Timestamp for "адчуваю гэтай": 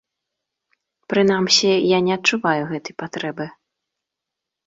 2.17-2.93